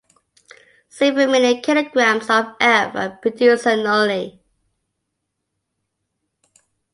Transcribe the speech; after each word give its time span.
Several 0.89 1.27
million 1.27 1.61
kilograms 1.61 2.27
of 2.27 2.55
F 2.59 2.95
are 2.95 3.17
produced 3.17 3.67
annually. 3.67 4.41